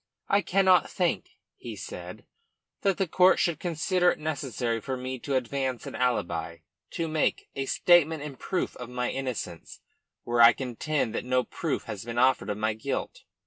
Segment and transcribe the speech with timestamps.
[0.27, 2.25] "I cannot think," he said,
[2.81, 6.61] "that the court should consider it necessary for me to advance an alibi,
[6.93, 9.79] to make a statement in proof of my innocence
[10.23, 13.25] where I contend that no proof has been offered of my guilt."